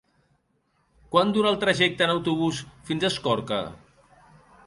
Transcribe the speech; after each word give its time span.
Quant 1.15 1.33
dura 1.35 1.51
el 1.55 1.59
trajecte 1.65 2.03
en 2.07 2.13
autobús 2.15 2.63
fins 2.89 3.05
a 3.07 3.13
Escorca? 3.13 3.59